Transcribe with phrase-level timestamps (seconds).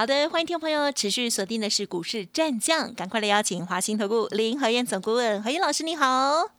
[0.00, 6.52] 好的，欢迎听众朋友持续锁定的是股市战将，赶快来邀请华兴投顾林和燕总顾问和燕老师，你好。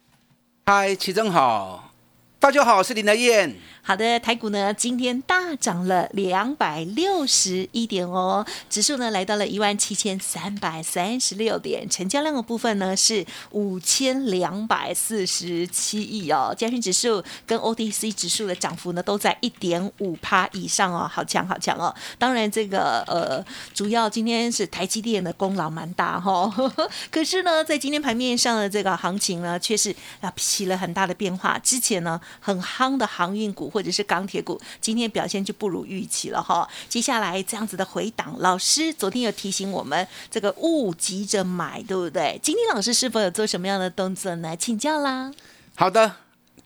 [0.65, 1.93] 嗨，齐正好，
[2.37, 3.55] 大家好，我是林和燕。
[3.89, 21.91] 好的，台股呢今天大涨了两百六十一点哦，指数呢来到了一万七千三百三十六点，成交量的部分呢是五千两百四十七亿哦，加权指数跟 OTC 指数的涨幅呢都在一点五趴以上哦，好强好强哦。
[22.19, 26.47] 当然这个呃，主要今天是台积电的功劳蛮大哈，
[27.09, 33.78] 可是呢在今天盘面上的这个行情呢却是啊起了很大的变化，之前呢很夯的航运股会。
[33.79, 36.67] 或者是钢铁股，今天表现就不如预期了哈。
[36.89, 42.37] 接下来这样子的回档，老师昨天有提醒我们，这个勿急着买，对不对？
[42.43, 44.53] 今天老师是否有做什么样的动作呢？
[44.57, 45.31] 请教啦。
[45.75, 46.13] 好的，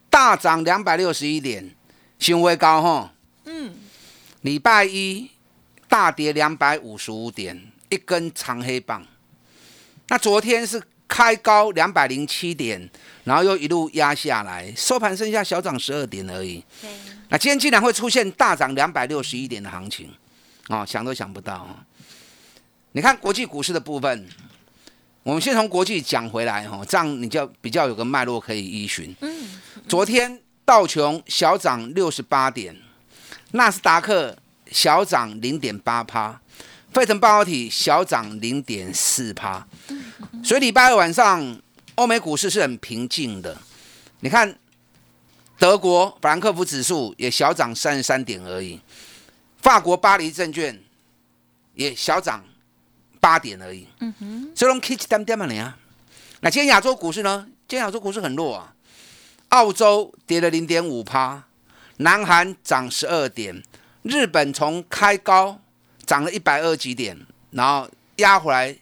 [0.10, 1.76] 大涨两百六十一点，
[2.18, 3.14] 行为高哈。
[3.46, 3.76] 嗯。
[4.42, 5.30] 礼拜一
[5.88, 9.06] 大跌两百五十五点，一根长黑棒。
[10.08, 12.90] 那昨天是开高两百零七点。
[13.24, 16.62] 然后又一路压下来，收盘剩下小涨十二点而已。
[17.30, 20.10] 那今天竟然会出现大涨两百六十一点的行情，
[20.68, 21.86] 哦，想都想不到啊！
[22.92, 24.28] 你看国际股市的部分，
[25.24, 29.16] 我们先从国际讲回来哈，这样你就比较有个脉络可以依循。
[29.22, 29.62] 嗯。
[29.88, 32.76] 昨天道琼小涨六十八点，
[33.52, 34.38] 纳斯达克
[34.70, 36.42] 小涨零点八趴，
[36.94, 39.68] 费城半导体小涨零点四趴。
[40.44, 41.60] 所以礼拜二晚上。
[41.96, 43.56] 欧美股市是很平静的，
[44.22, 44.58] 你看，
[45.60, 48.82] 德国法兰克福指数也小涨三十三点而已，
[49.62, 50.82] 法国巴黎证券
[51.76, 52.44] 也小涨
[53.20, 53.88] 八点而已。
[54.00, 55.78] 嗯哼，所以用 K 点点嘛你啊。
[56.40, 57.46] 那今天亚洲股市呢？
[57.68, 58.74] 今天亚洲股市很弱啊，
[59.50, 61.44] 澳洲跌了零点五趴，
[61.98, 63.62] 南韩涨十二点，
[64.02, 65.60] 日本从开高
[66.06, 67.18] 涨了一百二几点，
[67.52, 68.76] 然后压回来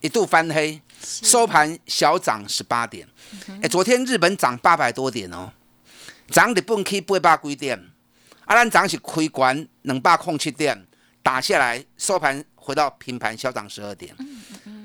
[0.00, 0.80] 一度翻黑。
[1.02, 3.08] 收盘小涨十八点，
[3.62, 5.50] 哎，昨天日本涨八百多点哦，
[6.28, 7.78] 涨日本 K 八百几点，
[8.44, 10.86] 啊，咱涨是开关两百空七点，
[11.22, 14.14] 打下来收盘回到平盘小涨十二点。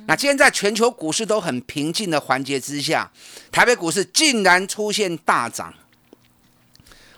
[0.07, 3.11] 那今天在全球股市都很平静的环节之下，
[3.51, 5.73] 台北股市竟然出现大涨。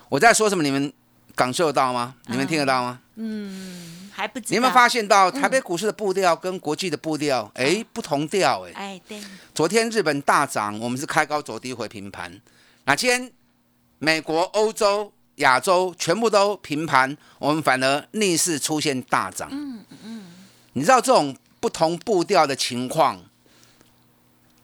[0.08, 0.64] 我在说什么？
[0.64, 0.92] 你们
[1.36, 2.16] 感受得到吗？
[2.26, 3.00] 你们听得到吗？
[3.14, 3.97] 嗯。
[4.18, 9.22] 还不，你有没有发现到台北股市的步调跟国际的步调，哎，不同调，哎，哎，对。
[9.54, 12.40] 昨天日本大涨，我们是开高走低回平盘。
[12.84, 13.30] 那今天
[14.00, 19.48] 美国、欧洲、亚洲全部都平盘，我们反而逆势出现大涨。
[19.52, 20.24] 嗯嗯。
[20.72, 23.24] 你知道这种不同步调的情况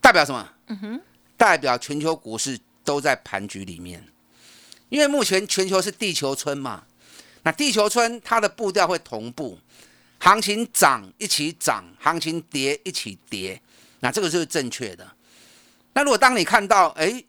[0.01, 0.49] 代表什么？
[0.67, 1.01] 嗯哼，
[1.37, 4.05] 代表全球股市都在盘局里面，
[4.89, 6.83] 因为目前全球是地球村嘛。
[7.45, 9.59] 那地球村它的步调会同步，
[10.19, 13.61] 行情涨一起涨，行情跌一起跌，
[14.01, 15.07] 那这个就是正确的。
[15.93, 17.23] 那如果当你看到哎，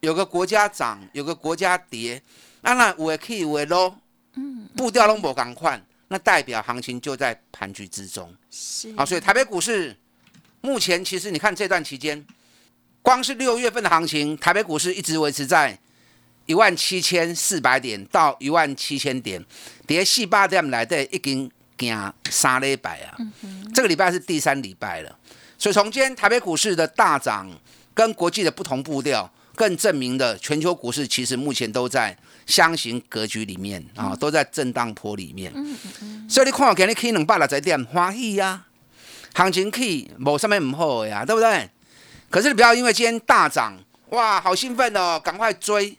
[0.00, 2.22] 有个国家涨，有个国家跌，
[2.60, 3.98] 那那我可以为咯，
[4.34, 8.32] 嗯，步调都不赶快，那代表行情就在盘局之中。
[8.50, 9.96] 是啊，所以台北股市
[10.60, 12.24] 目前其实你看这段期间，
[13.02, 15.76] 光是六月份的行情，台北股市一直维持在。
[16.46, 19.44] 一万七千四百点到一万七千点，
[19.86, 23.18] 跌四八点来的已经行三礼拜啊！
[23.74, 25.18] 这个礼拜是第三礼拜了，
[25.58, 27.50] 所以从今天台北股市的大涨
[27.92, 35.52] 跟国际的不同步调，更证明了全球股市其实目前都在箱型格局里面啊，都在震荡坡里面。
[36.28, 38.64] 所以你看，今日起两百六十点欢喜呀，
[39.34, 41.68] 行情起无什么唔好呀，对不对？
[42.30, 43.76] 可是你不要因为今天大涨，
[44.10, 45.96] 哇，好兴奋哦，赶快追！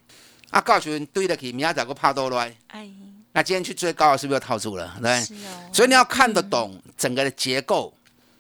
[0.50, 2.56] 啊，告诉你对得起，明仔再个怕多来。
[2.68, 2.90] 哎，
[3.34, 4.98] 那今天去追高是不是又套住了？
[5.02, 5.22] 对，
[5.74, 7.94] 所以你要看得懂整个的结构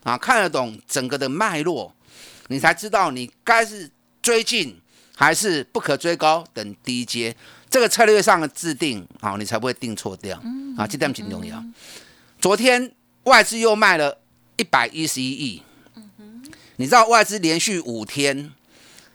[0.04, 1.94] 啊，看得懂整个的脉络，
[2.48, 4.80] 你才知道你该是追进
[5.18, 7.36] 还是不可追高等低阶。
[7.70, 10.42] 这个策略上的制定啊，你才不会定错掉。
[10.78, 11.62] 啊，这点挺重要。
[12.40, 12.90] 昨天
[13.24, 14.18] 外资又卖了
[14.56, 15.62] 一百一十一亿。
[16.78, 18.54] 你知道外资连续五天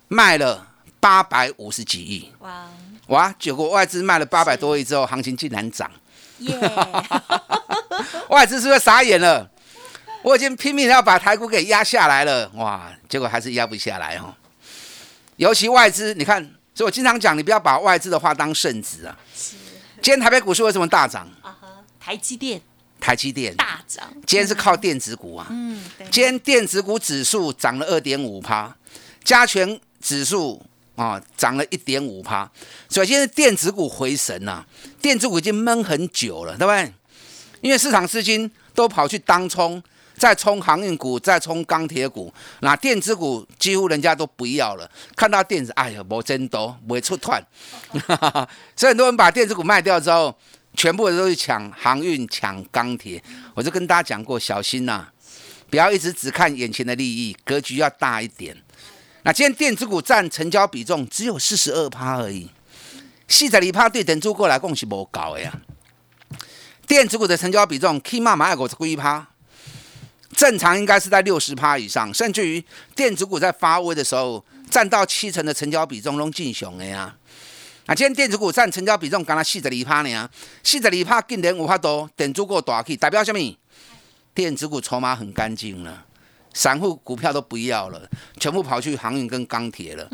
[0.09, 0.69] 卖了。
[1.03, 2.71] 八百五十几亿，哇
[3.09, 3.35] 哇！
[3.39, 5.91] 结果外资卖了八百多亿之后，行情竟然涨，
[8.29, 9.49] 外资是不是傻眼了？
[10.23, 12.91] 我已经拼命要把台股给压下来了，哇！
[13.09, 14.33] 结果还是压不下来哦。
[15.37, 16.43] 尤其外资，你看，
[16.75, 19.19] 所以我经常讲，你不要把外资的话当圣旨啊。
[20.01, 21.29] 今天台北股市为什么大涨？
[21.43, 21.69] 啊哈，
[21.99, 22.61] 台积电
[23.01, 25.47] 台积电大涨，今天是靠电子股啊。
[25.51, 28.77] 嗯，对，今天电子股指数涨了二点五趴，
[29.25, 30.65] 加权指数
[30.97, 32.50] 啊涨了一点五趴，
[32.89, 34.65] 所以现在电子股回神呐、
[35.00, 36.93] 电子股已经闷很久了，对不对？
[37.61, 39.83] 因为市场资金都跑去当冲，
[40.17, 44.91] 再冲航运股，再冲钢铁股，那电子股几乎人家都不要了。
[45.15, 47.41] 看到电子，哎呀，没真多，没出团，
[48.77, 50.37] 所以很多人把电子股卖掉之后，
[50.75, 53.23] 全部人都去抢航运、抢钢铁。
[53.55, 55.09] 我就跟大家讲过，小心呐、
[55.71, 58.56] 不要一直只看眼前的利益，格局要大一点。
[59.25, 62.51] 那今天电子股占成交比重只有四十二趴而已，
[63.29, 65.53] 四十二趴对等珠过来讲是无高的呀。
[66.87, 69.29] 电子股的成交比重起码买五十几趴，
[70.37, 72.63] 正常应该是在六十趴以上，甚至于
[72.97, 77.15] 电子股在发威的时候占到七成的成交比重，拢进雄的呀。
[77.87, 80.29] 啊，今天电子股占成交比重，刚才四十二趴呢，
[80.65, 83.57] 四十二趴竟然有法多，电子股大去，代表什么？
[84.35, 86.05] 电子股筹码很干净了，
[86.55, 88.09] 散户股票都不要了，
[88.39, 90.09] 全部跑去航运跟钢铁了。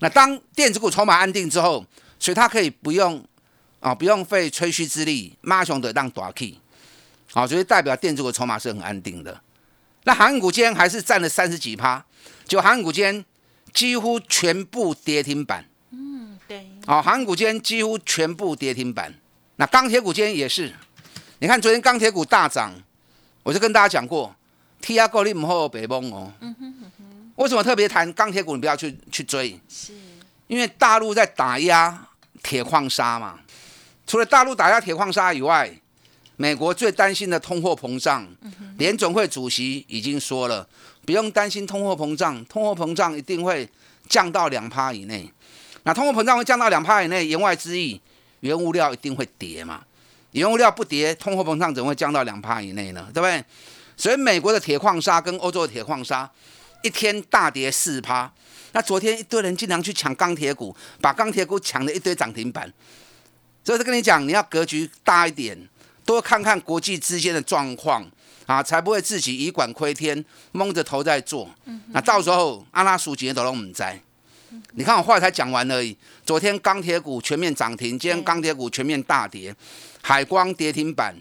[0.00, 1.84] 那当电子股筹码安定之后，
[2.18, 3.22] 所以它可以不用
[3.80, 6.58] 啊，不用费吹嘘之力，马熊的让大起，
[7.32, 9.40] 啊，所以代表电子股筹码是很安定的。
[10.04, 12.04] 那航运股今天还是占了三十几趴，
[12.46, 13.24] 就航运股今天
[13.72, 15.64] 几乎全部跌停板。
[15.90, 19.12] 嗯，对，哦，航运股今天几乎全部跌停板。
[19.56, 20.72] 那钢铁股今天也是，
[21.38, 22.72] 你看昨天钢铁股大涨，
[23.42, 24.34] 我就跟大家讲过
[24.86, 26.32] ，T R 够你唔好北崩哦。
[27.34, 28.54] 为什么特别谈钢铁股？
[28.54, 29.92] 你不要去去追，是，
[30.46, 32.06] 因为大陆在打压
[32.40, 33.40] 铁矿砂嘛。
[34.06, 35.68] 除了大陆打压铁矿砂以外，
[36.36, 38.24] 美国最担心的通货膨胀，
[38.78, 40.64] 联总会主席已经说了，
[41.04, 43.68] 不用担心通货膨胀，通货膨胀一定会
[44.08, 45.28] 降到两趴以内。
[45.82, 48.00] 那通货膨胀会降到两趴以内，言外之意，
[48.38, 49.82] 原物料一定会跌嘛。
[50.30, 53.08] 原物料不跌，通货膨胀怎么会降到两趴以内呢？
[53.12, 53.44] 对不对？
[53.96, 56.30] 所以美国的铁矿砂跟欧洲的铁矿砂
[56.82, 58.30] 一天大跌四趴。
[58.72, 62.70] 那昨天一堆人经常去抢钢铁股，把钢铁股抢了一堆涨停板。
[63.64, 65.58] 所以就跟你讲，你要格局大一点，
[66.04, 68.06] 多看看国际之间的状况
[68.44, 71.48] 啊，才不会自己以管窥天，蒙着头在做。
[71.88, 73.82] 那到时候阿拉数几年都拢唔知。
[74.72, 75.96] 你看我话才讲完而已。
[76.24, 79.54] 昨天钢铁股全面涨停，今天钢铁股全面大跌，
[80.02, 81.16] 海光跌停板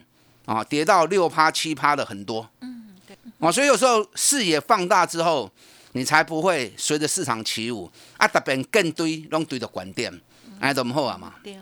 [0.45, 2.47] 啊，跌到六趴七趴的很多。
[2.61, 5.51] 嗯，对，哦，所以有时候视野放大之后，
[5.93, 10.21] 你才不会随着市场起舞啊，特别更堆拢堆到管点，
[10.59, 11.33] 哎，怎么好啊嘛？
[11.43, 11.57] 对，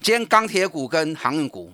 [0.00, 1.72] 今天钢铁股跟航运股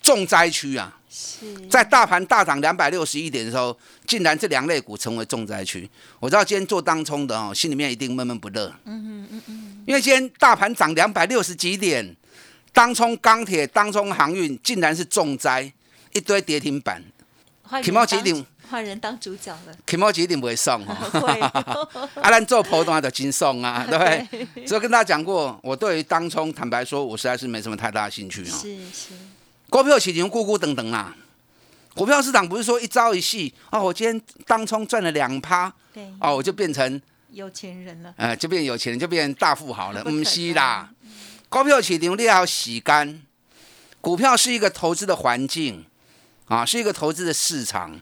[0.00, 3.76] 重灾区啊，是，在大盘大涨两百六十一点的时候，
[4.06, 5.88] 竟然这两类股成为重灾区。
[6.18, 8.72] 我知道今天做当冲的哦，心里面一定闷闷不乐。
[8.84, 12.16] 嗯嗯嗯嗯，因为今天大盘涨两百六十几点，
[12.78, 15.72] 当冲钢铁、当冲航运竟然是重灾，
[16.12, 17.02] 一堆跌停板，
[17.64, 20.94] 换起码人当一定换人当主角了，起码一定不会送哦。
[21.18, 21.40] 会，
[22.22, 24.64] 啊，咱做普通的轻松啊， 对不对？
[24.64, 28.56] 所以跟大家讲过，我对于当冲，坦白说，我实在是没什么太大的兴趣哦。
[28.62, 29.08] 是是，
[29.68, 31.12] 股票市场咕咕等等啦。
[31.96, 37.02] 股票市场不是说一朝一夕哦，我今天当冲赚了两趴对，哦，我就变成
[37.32, 40.04] 有钱人了，呃，就变有钱人，就变大富豪了。
[40.04, 41.10] 不是啦，嗯
[41.50, 43.22] 股票市场你要洗干，
[44.02, 45.86] 股票是一个投资的环境
[46.46, 47.98] 啊，是一个投资的市场。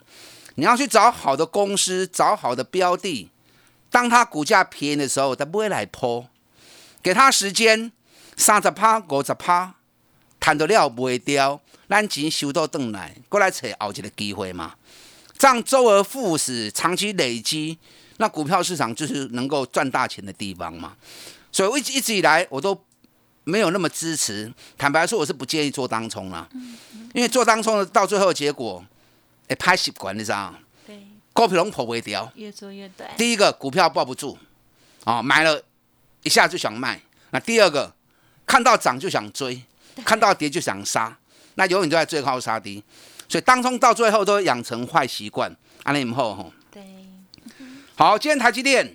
[0.55, 3.29] 你要去找好的公司，找好的标的，
[3.89, 6.25] 当它股价便宜的时候，它不会来抛，
[7.01, 7.93] 给它时间，
[8.35, 9.75] 三十趴、五十趴，
[10.41, 14.75] 谈得了不会掉，咱钱收到顿来，过来找后一个机会嘛。
[15.37, 17.77] 这样周而复始，长期累积，
[18.17, 20.97] 那股票市场就是能够赚大钱的地方嘛。
[21.49, 22.75] 所以我一直一直以来我都
[23.47, 24.53] 没有那么支持。
[24.77, 26.47] 坦白说，我是不建议做当冲啦，
[27.13, 28.83] 因为做当冲的到最后的结果，
[29.47, 30.59] 哎，拍习惯你知道吗？
[30.85, 31.01] 对，
[31.31, 32.29] 股票龙跑不掉。
[32.35, 34.37] 越做越短，第一个股票抱不住，
[35.05, 35.63] 啊、买了
[36.23, 37.01] 一下就想卖。
[37.31, 37.93] 那第二个
[38.45, 39.63] 看到涨就想追，
[40.03, 41.17] 看到跌就想杀，
[41.55, 42.83] 那永远都在最高杀低。
[43.29, 45.55] 所以当冲到最后都会养成坏习惯。
[45.83, 46.83] 安利以后吼，对，
[47.95, 48.93] 好，今天台积电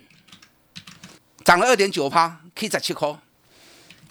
[1.42, 3.09] 涨了二点九趴，K 十七块，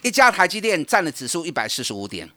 [0.02, 2.30] 一家台积电占了指数一百四十五点。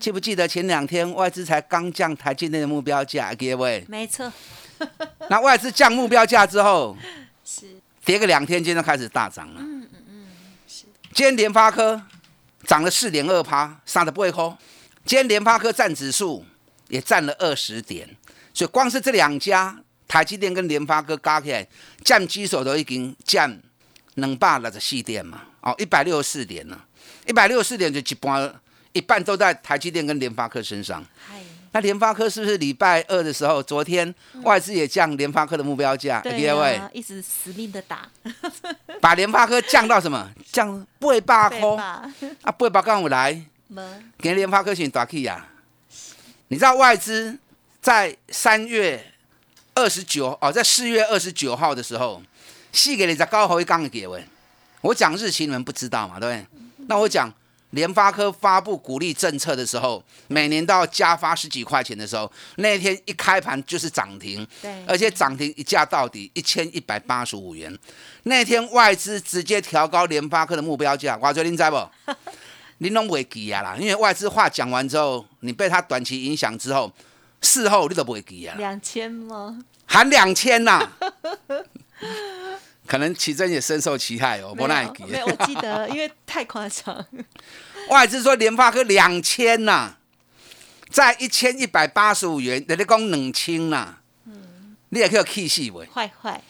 [0.00, 3.84] 记不记得前两天外资才刚降台积电的目标价，各位？
[3.88, 4.32] 没错，
[5.28, 6.96] 那外资降目标价之后，
[7.44, 7.66] 是，
[8.04, 9.60] 跌个两天，今天就开始大涨了。
[9.60, 10.26] 嗯嗯嗯
[11.12, 12.00] 今天联发科
[12.64, 14.56] 涨了四点二趴，杀的不会空。
[15.04, 16.44] 今天联发科占指数
[16.86, 18.08] 也占了二十点，
[18.54, 19.76] 所以光是这两家
[20.06, 21.66] 台积电跟联发科加起来，
[22.04, 23.60] 占基手都已经占
[24.18, 26.78] 两百六十四点嘛，哦，一百六十四点呢，
[27.26, 28.60] 一百六十四点就一半
[28.92, 31.04] 一半都在台积电跟联发科身上。
[31.16, 31.40] 嗨，
[31.72, 36.20] 那联发科是不是礼拜二的时候，昨天外资也降联发科的目标价？
[36.20, 38.08] 对啊，一直死命的打，
[39.00, 40.28] 把联发科降到什么？
[40.50, 42.12] 降八百块对吧？
[42.42, 43.40] 啊，八百刚我来，
[44.18, 45.46] 给联发科先打起呀。
[46.48, 47.38] 你知道外资
[47.80, 49.12] 在三月
[49.74, 52.22] 二十九哦，在四月二十九号的时候，
[52.78, 54.24] 细给你在高回刚给喂，
[54.82, 56.46] 我讲日期你们不知道嘛，对不对？
[56.86, 57.32] 那我讲
[57.70, 67.76] 联发科发布鼓励政策的时候，每年都要加发十几块钱的时候，那天一开盘就是涨停，对，而且涨停一价到底一千一百八十五元。
[68.22, 71.88] 那天外资直接调高联发科的目标价，我说您知不？
[72.78, 76.92] 您拢袂记啊啦，因为外资话讲完之后，你被他短期影响之后，
[77.40, 79.58] 事后你都不会记啊，两千吗？
[79.84, 80.88] 含两千呐。
[82.88, 85.04] 可能奇珍也深受其害哦，不那记。
[85.04, 87.04] 没有，我记得，因为太夸张。
[87.90, 89.96] 外资说联发科两千呐，
[90.90, 93.96] 在一千一百八十五元，人家讲两千呐，
[94.88, 95.86] 你也可以气死喂。
[95.86, 96.42] 坏坏，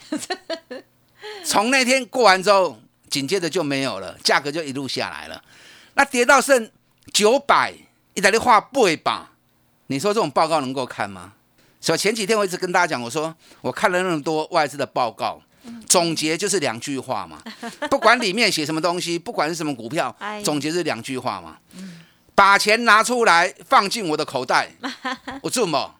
[1.43, 2.79] 从那天过完之后，
[3.09, 5.43] 紧接着就没有了，价格就一路下来了。
[5.95, 6.71] 那跌到剩
[7.11, 7.73] 九百，
[8.13, 9.33] 一台你画背吧，
[9.87, 11.33] 你说这种报告能够看吗？
[11.81, 15.41] 所以前几天我一直跟大家讲，我说我看了那么多外资的报告，
[15.87, 17.41] 总结就是两句话嘛，
[17.89, 21.57] 不管里面写什么东西，不管是什么股票哎，总结是两句话嘛。
[22.35, 24.69] 把钱拿出来放进我的口袋，
[25.43, 25.93] 我做么？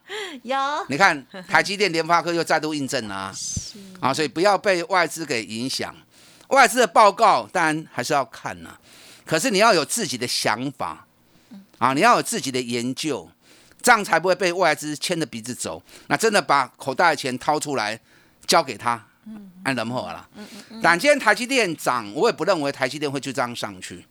[0.43, 0.57] 有。
[0.87, 3.35] 你看台积电、联发科又再度印证了啊，
[3.99, 5.93] 啊，所以不要被外资给影响。
[6.47, 8.77] 外资的报告当然还是要看呐、
[9.25, 11.05] 可是你要有自己的想法。
[11.77, 13.29] 啊，你要有自己的研究，
[13.81, 15.81] 这样才不会被外资牵着鼻子走。
[16.07, 17.99] 那真的把口袋的钱掏出来
[18.45, 19.01] 交给他，
[19.63, 20.27] 按人好了。
[20.81, 24.05] 但今天台积电涨，我也不认为台积电会就这样上去，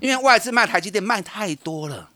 [0.00, 2.10] 因为外资卖台积电卖太多了。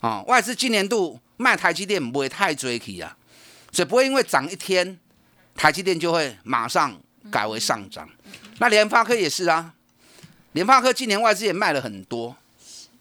[0.00, 3.16] 啊、外资今年度卖台积电不会太追起啊，
[3.72, 4.98] 所以不会因为涨一天，
[5.54, 6.94] 台积电就会马上
[7.30, 8.06] 改为上涨。
[8.58, 9.72] 那联发科也是啊，
[10.52, 12.36] 联发科今年外资也卖了很多，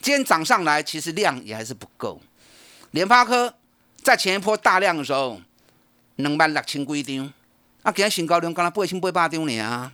[0.01, 2.21] 今天涨上来其实量也还是不够。
[2.91, 3.53] 联发科
[4.01, 5.41] 在前一波大量的时候，
[6.15, 7.33] 两万六千几张，
[7.83, 9.91] 啊，今天新高量刚才八千八百张呢啊，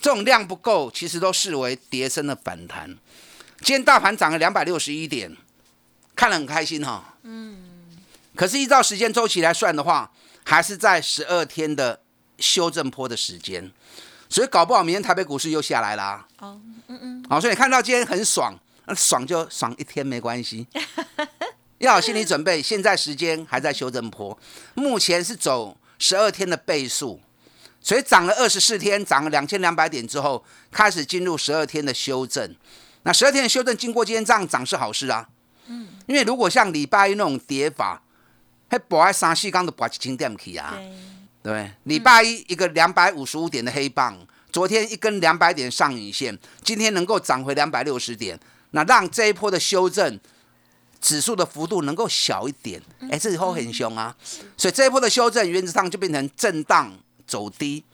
[0.00, 2.88] 这种量不够，其实都视为跌升的反弹。
[3.58, 5.36] 今天大盘涨了两百六十一点，
[6.16, 7.58] 看了很开心哈、嗯。
[8.34, 10.10] 可是依照时间周期来算的话，
[10.42, 12.00] 还是在十二天的
[12.38, 13.70] 修正坡的时间，
[14.30, 16.26] 所以搞不好明天台北股市又下来啦。
[16.38, 20.66] 哦，嗯嗯，好，所以你看到今天很爽，那爽就爽一天没关系，
[21.76, 22.62] 要有心理准备。
[22.62, 24.36] 现在时间还在修正坡，
[24.72, 27.20] 目前是走十二天的倍数，
[27.80, 32.52] 所以涨了二十四天，涨了两千两百点之后，开始进入十二天的修正。
[33.04, 35.28] 那十二天的修正经过今天这样涨是好事啊，
[35.66, 38.02] 嗯，因为如果像礼拜一那种跌法，
[38.68, 40.76] 还博在三四缸都博一千点去啊，
[41.40, 41.70] 对？
[41.84, 44.18] 礼拜一一个两百五十五点的黑棒，
[44.50, 48.36] 昨天一根两百点上影线，今天能够涨回两百六十点，
[48.72, 50.18] 那让这一波的修正
[51.02, 52.80] 指数的幅度能够小一点。
[53.10, 54.16] 哎，这以后很凶啊，
[54.56, 56.90] 所以这一波的修正原则上就变成震荡
[57.26, 57.84] 走低。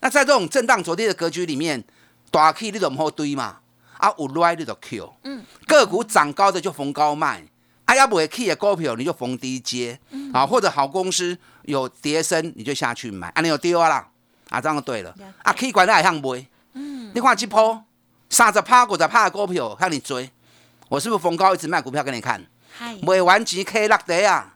[0.00, 1.84] 那在这种震荡走低的格局里面，
[2.32, 3.58] 大 K 你都唔好堆嘛，
[3.98, 7.44] 啊有赖你就 Q，嗯，个股涨高的就逢高卖。
[7.86, 9.96] 啊，要不会 key 的股票你就逢低接，
[10.32, 14.08] 啊，或者好公司有跌升你就下去买，啊，你有丢啊啦，
[14.48, 15.14] 啊，这样就对了。
[15.44, 17.80] 啊，key 管还向买，嗯，你看这波
[18.28, 20.28] 三十趴、五十趴的股票向你追，
[20.88, 22.44] 我是不是逢高一直卖股票给你看？
[22.78, 24.54] 嗨，买完钱 K 落地啊，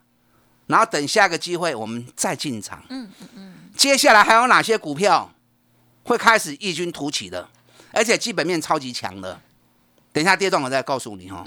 [0.66, 5.32] 然后等下个机会我们再进场，嗯嗯嗯，接下来还有哪些股票
[6.04, 7.48] 会开始异军突起的，
[7.92, 9.40] 而且基本面超级强的？
[10.12, 11.44] 等一下跌动我再告诉你哈、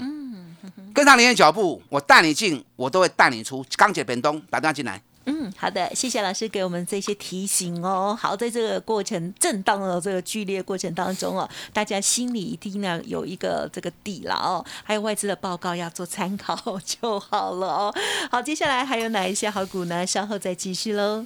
[0.94, 3.64] 跟上您的脚步，我带你进，我都会带你出。
[3.76, 5.00] 钢铁本东打电话进来。
[5.26, 8.16] 嗯，好的，谢谢老师给我们这些提醒哦。
[8.20, 14.64] 好，在这个过程震荡的这个剧烈过程当中哦，大家心里一定要有一个这个底了哦。
[14.82, 17.94] 还有外资的报告要做参考就好了哦。
[18.30, 20.06] 好，接下来还有哪一些好股呢？
[20.06, 21.24] 稍后再继续喽。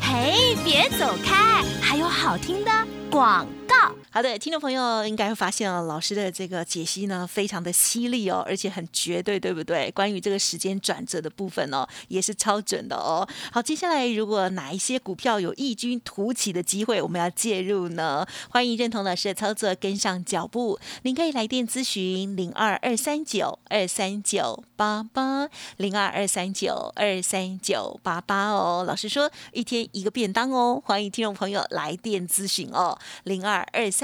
[0.00, 2.70] 嘿，别走开，还有好听的
[3.10, 3.92] 广告。
[4.14, 9.90] 好的，听众朋友应该会发现哦，老师的这个解析呢，非常的犀利哦，而且很绝对，对不对？
[9.90, 13.28] 关于这个时间转折的部分哦，也是超准的哦。
[13.50, 18.24] 好，接下来如果哪一些股票有异军突起的机会，我们要介入呢？
[18.50, 20.78] 欢迎认同老师的操作，跟上脚步。
[21.02, 28.84] 您可以来电咨询零二二三九二三九八八零二二三九二三九八八哦。
[28.86, 34.03] 老师说一天一个便当哦，欢迎听众朋友来电咨询哦，零二二三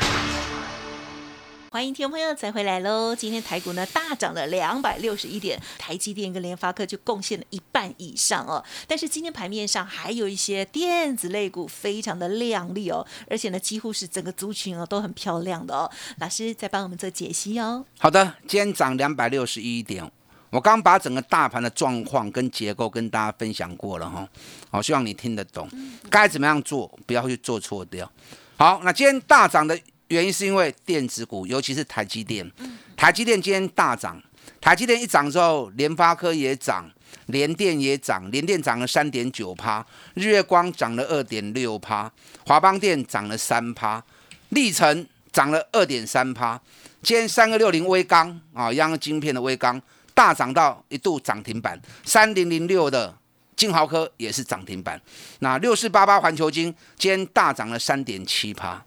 [1.73, 3.15] 欢迎听众朋友再回来喽！
[3.15, 8.61] 今天台股呢大涨了两百六十一点，台积电跟联发科就贡献了一半以上哦。
[8.85, 15.89] 但是今天盘面上还有一些电子类股非常的亮丽哦，而且呢几乎是整个族群哦都很漂亮的哦。
[16.17, 17.85] 老师在帮我们做解析哦。
[17.99, 20.11] 好的，今天涨两百六十一点，
[20.49, 24.27] 我刚把整个大盘的状况跟结构跟大家分享过了哈，
[24.69, 25.69] 好，希望你听得懂，
[26.09, 28.11] 该怎么样做，不要去做错掉。
[28.57, 29.79] 好，那今天大涨的。
[30.11, 32.49] 原因是因为电子股，尤其是台积电。
[32.97, 34.21] 台积电今天大涨，
[34.59, 36.91] 台积电一涨之后，联发科也涨，
[37.27, 42.11] 联电也涨，联电涨了三点九趴，日月光涨了二点六趴，
[42.45, 44.03] 华邦电涨了三趴，
[44.49, 46.59] 历程涨了二点三趴。
[47.01, 49.81] 今天三个六零微钢啊，央晶片的微钢
[50.13, 53.17] 大涨到一度涨停板，三零零六的
[53.55, 55.01] 金豪科也是涨停板。
[55.39, 56.65] 那六四八八环球金
[56.97, 58.83] 今天大涨了三点七趴。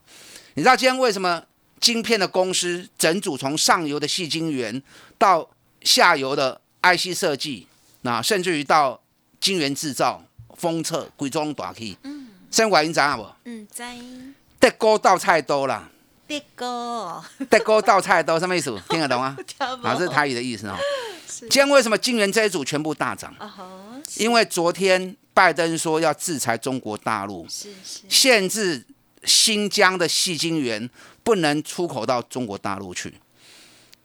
[0.57, 1.43] 你知道今天为什么
[1.81, 4.81] 晶片的公司整组从上游的细晶圆
[5.19, 5.49] 到
[5.83, 7.67] 下游的 IC 设计，
[8.03, 9.01] 那甚至于到
[9.41, 10.23] 晶圆制造、
[10.57, 13.27] 封测、规装大器，嗯，生管你知道不？
[13.45, 13.83] 嗯，知。
[14.61, 15.91] 德哥倒菜多啦。
[16.29, 18.81] 德哥，德哥倒菜多什么意思？
[18.89, 19.37] 听得懂吗？
[19.83, 20.77] 啊，这是台语的意思哦。
[21.27, 23.35] 今天为什么晶圆这一组全部大涨？
[24.17, 28.87] 因为昨天拜登说要制裁中国大陆，是是，限制。
[29.25, 30.89] 新疆的细晶圆
[31.23, 33.15] 不能出口到中国大陆去。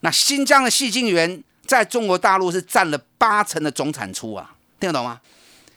[0.01, 5.19] 那新疆的细晶圆在中国大陆是占了八成的总产出啊，听得懂吗？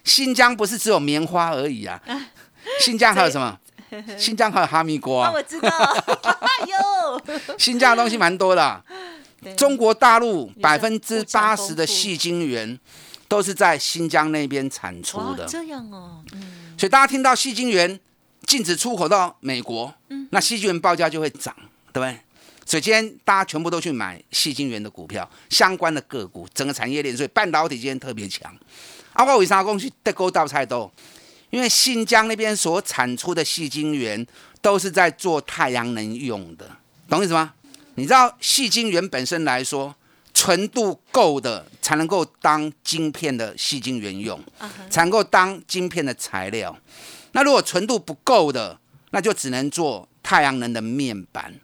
[0.04, 2.00] 新疆不是只有棉花而已啊，
[2.80, 3.58] 新疆还有什么？
[4.16, 5.30] 新疆还有哈密瓜。
[5.32, 5.68] 我知道，
[6.66, 7.22] 哟，
[7.58, 8.82] 新疆的东西蛮多的。
[9.56, 12.78] 中国大陆百分之八十的细晶圆
[13.28, 15.44] 都是在新疆那边产出的。
[15.46, 16.74] 这样哦，嗯。
[16.78, 17.98] 所以大家听到细晶圆。
[18.46, 21.54] 禁止出口到美国，嗯那细晶圆报价就会涨，
[21.92, 22.18] 对不对？
[22.64, 28.54] 所以今天大家全部都去买细晶元的股票，相关的个股，整个产业链，所以半导体今天特别强。
[29.14, 30.90] 阿我为啥讲去德沟倒菜多？
[31.50, 34.26] 因为新疆那边所产出的细晶元
[34.62, 36.70] 都是在做太阳能用的，
[37.08, 37.52] 懂意思吗？
[37.96, 39.94] 你知道细晶元本身来说，
[40.32, 44.40] 纯度够的才能够当晶片的细晶元用，
[44.88, 46.74] 才能够当晶片的材料。
[47.32, 48.78] 那如果纯度不够的，
[49.10, 51.54] 那就只能做太阳能的面板。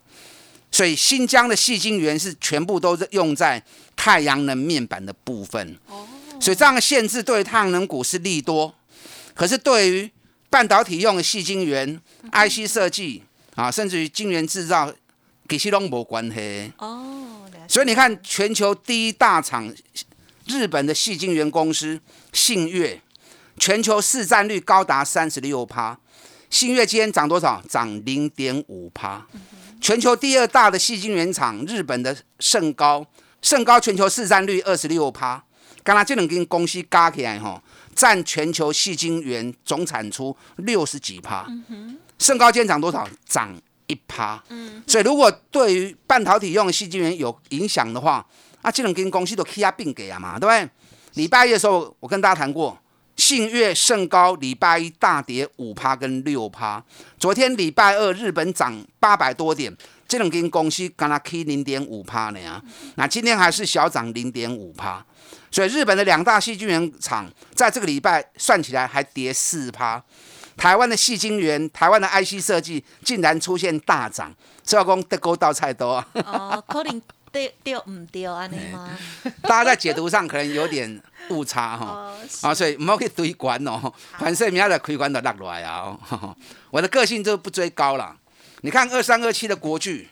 [0.71, 3.63] 所以新疆的细晶圆是全部都是用在
[3.97, 5.79] 太阳能面板的部分。
[5.87, 6.07] 哦。
[6.41, 8.75] 所以这样的限制对太阳能股是利多，
[9.35, 10.11] 可是对于
[10.51, 12.01] 半导体用的细晶圆、
[12.31, 13.23] IC 设计
[13.55, 14.93] 啊，甚至于晶圆制造，
[15.49, 16.73] 其实都没关系。
[16.79, 17.43] 哦。
[17.67, 19.75] 所以你看，全球第一大厂
[20.47, 22.01] 日本的细晶圆公司
[22.33, 23.01] 信越。
[23.59, 25.99] 全球市占率高达三十六趴，
[26.49, 27.63] 新月今天涨多少？
[27.69, 29.27] 涨零点五趴。
[29.81, 33.05] 全球第二大的细晶圆厂，日本的盛高，
[33.43, 35.43] 盛高全球市占率二十六趴。
[35.83, 37.63] 刚才这两间公司加起来，哈，
[37.95, 41.47] 占全球细晶圆总产出六十几趴。
[42.19, 43.09] 盛高今天涨多少？
[43.27, 44.43] 涨一趴。
[44.87, 48.25] 所以如果对于半导体用的细晶圆有影响的话，
[48.63, 50.69] 啊，这两间公司都 K 压并给啊嘛，对不对？
[51.15, 52.77] 礼拜一的时候，我跟大家谈过。
[53.29, 56.83] 信越盛高礼拜一大跌五趴跟六趴，
[57.19, 59.71] 昨天礼拜二日本涨八百多点，
[60.09, 62.63] 这两间公司刚刚 K 零点五趴呢，
[62.95, 65.05] 那今天还是小涨零点五趴，
[65.51, 70.03] 所以日本的两大细菌源厂在这个礼拜算起来还跌四趴，
[70.57, 76.09] 台湾的细晶圆、台湾的 IC 设计竟然出现大涨，这要讲得勾到菜多啊！
[76.15, 78.91] 哦，可能对对唔对安尼吗？
[79.43, 82.13] 大家在解读上可能有点误差哈。
[82.43, 86.37] 啊，所以唔好去堆关哦，反正明仔的开关就落来啊、哦。
[86.71, 88.17] 我的个性就不追高了。
[88.63, 90.09] 你看二三二七的国巨，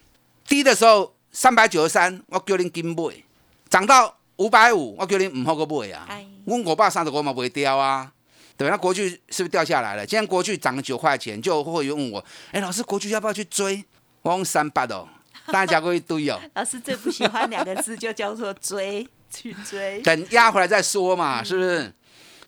[0.46, 3.22] 低的时候三百九十三，我叫恁紧买；
[3.68, 6.26] 涨到五百五，我叫恁唔好个买啊哎。
[6.46, 8.12] 阮五百三十五嘛袂掉啊。
[8.56, 10.06] 对，那国巨是不是掉下来了？
[10.06, 13.84] 今天国巨涨了九块钱，就会问我，哎，老师，国巨要不要去追？
[14.22, 15.06] 我讲三八哦，
[15.52, 16.40] 大家讲过一堆哦。
[16.54, 20.00] 老师最不喜欢两个字，就叫做追， 去追。
[20.02, 21.92] 等压回来再说嘛，是不是？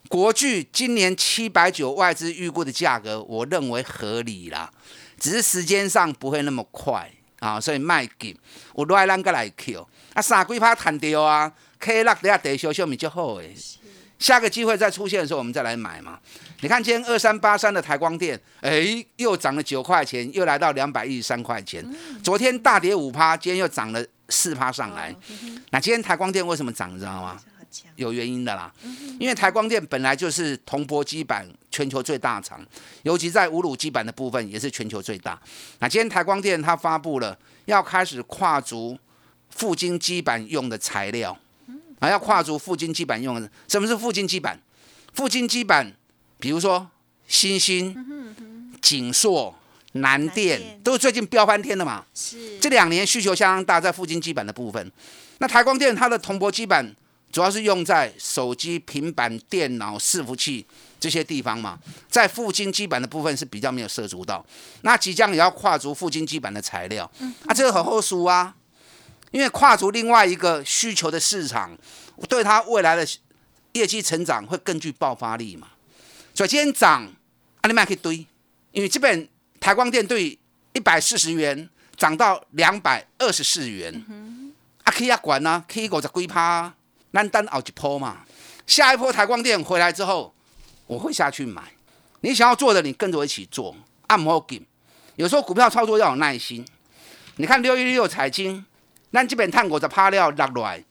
[0.09, 4.71] 国巨今年七百九外资预估的价格，我认为合理啦，
[5.19, 8.35] 只是时间上不会那么快啊，所以卖紧，
[8.77, 13.55] 有来咱个来 Q，啊三几趴弹掉啊，K 落底下地小小米就好诶。
[14.19, 16.19] 下个机会再出现的时候，我们再来买嘛。
[16.61, 21.85] 你看今天二三八三的台光电，哎，又涨了九块钱，又来到两百一十三块钱。
[22.23, 25.14] 昨天大跌五趴，今天又涨了四趴上来。
[25.71, 26.92] 那今天台光电为什么涨？
[26.94, 27.40] 你知道吗？
[27.97, 28.73] 有原因的啦，
[29.21, 32.61] 因为台光电本来就是铜箔基板全球最大厂，
[33.03, 35.40] 尤其在无卤基板的部分也是全球最大。
[35.79, 38.99] 那今天台光电它发布了要开始跨足
[39.51, 41.38] 富晶基板用的材料，
[42.01, 43.49] 啊，要跨足富晶基板用的。
[43.68, 44.59] 什么是富晶基板？
[45.12, 45.92] 富晶基板，
[46.38, 46.88] 比如说
[47.27, 47.94] 新兴、
[48.81, 49.55] 景硕、
[49.92, 52.05] 南电，都是最近飙翻天的嘛。
[52.14, 54.92] 是这两年需求相当大，在附近基板的部分。
[55.38, 56.94] 那台光电它的铜箔基板
[57.31, 60.64] 主要是用在手机、平板、电脑、伺服器
[60.98, 64.44] 这些地方嘛，在附近基板的部分是比较没有涉足到。
[64.83, 67.11] 那即将也要跨足附近基板的材料，
[67.46, 68.55] 啊，这个很后熟啊，
[69.31, 71.77] 因为跨足另外一个需求的市场，
[72.29, 73.07] 对它未来的
[73.72, 75.68] 业绩成长会更具爆发力嘛。
[76.38, 77.03] 所以今天涨，
[77.62, 78.24] 阿，你们也可以堆，
[78.70, 80.38] 因为这边台光电对
[80.72, 83.92] 一百四十元涨到两百二十四元，
[84.85, 86.74] 啊，可以啊管啊，可以五十几趴啊，
[87.12, 88.18] 咱等后一波嘛。
[88.68, 90.33] 下一波台光电回来之后，
[90.87, 91.61] 我会下去买。
[92.20, 93.74] 你想要做的，你跟着我一起做，
[94.07, 94.64] 按摩紧。
[95.16, 96.64] 有时候股票操作要有耐心。
[97.38, 98.64] 你看六一六财经，
[99.11, 100.85] 那这边探五十趴料落落来，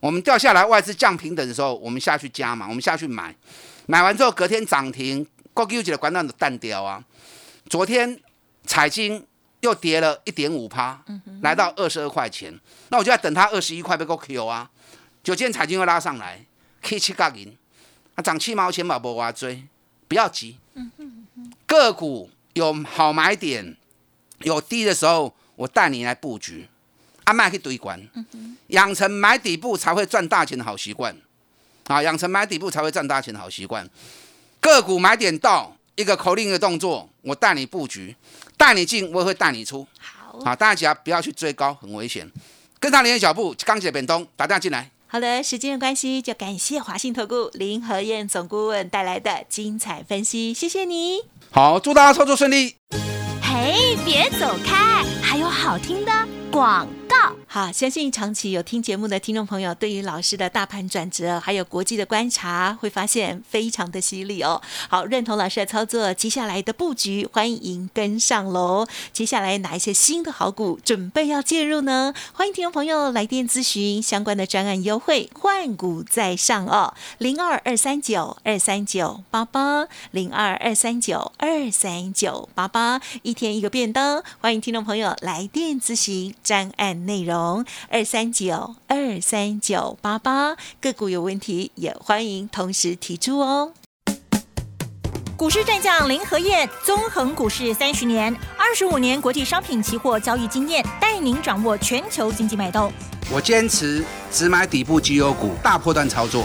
[0.00, 3.32] 我们掉下来外资降平等的时候，我们下去加嘛，我们下去买，
[3.90, 7.02] 买完之后隔天涨停，国有几个管道都淡掉啊。
[7.70, 8.20] 昨天
[8.66, 9.26] 彩金
[9.60, 11.02] 又跌了一点五趴，
[11.40, 12.52] 来到二十二块钱，
[12.90, 14.70] 那我就要等它二十一块被够 Q 啊。
[15.22, 16.44] 就今天彩金又拉上来
[16.82, 17.56] ，K 七角银，
[18.14, 19.64] 啊涨七毛钱嘛，无我追，
[20.06, 20.58] 不要急。
[21.66, 23.74] 个股有好买点，
[24.40, 26.68] 有低的时候，我带你来布局，
[27.24, 28.06] 阿麦去堆管，
[28.66, 31.16] 养成买底部才会赚大钱的好习惯。
[31.88, 33.88] 啊，养成买底部才会赚大钱的好习惯。
[34.60, 38.14] 个股买点到，一个口令的动作，我带你布局，
[38.56, 39.86] 带你进，我也会带你出。
[39.98, 40.38] 好。
[40.44, 42.30] 啊，大家不要去追高，很危险。
[42.78, 44.90] 跟上林的脚步，钢铁扁东打电话进来。
[45.06, 51.22] 好的，时间的关系，就感谢华信投顾林和燕总顾问带来的精彩分析，谢谢你。
[51.50, 52.76] 好，祝大家操作顺利。
[53.42, 56.12] 嘿，别走开，还有好听的
[56.52, 57.34] 广告。
[57.46, 64.60] 好，相信长期有听节目的听众朋友，对于老师的大盘转折还有国际的观察，会发现非常的犀利哦。
[64.88, 68.86] 好，认同老师的操作，接下来的布局欢迎跟上喽。
[69.12, 72.12] 接下来哪一些新的好股准备要介入呢？
[72.34, 87.64] 欢迎听众朋友来电咨询相关的专案优惠，换股在上哦，零二二三九二三九八八零二二三九二三九八八，一天一个便当，欢迎听众朋友来电咨询专案内容。
[87.90, 93.72] 二三九二三九八八，个股有问题也欢迎同时提出哦。
[95.36, 102.92] 股市战将林和燕，纵横股市三十年，二十五年国际商品期货交易经验，带您掌握全球经济脉动。
[103.30, 106.44] 我坚持只买底部绩优股，大波段操作。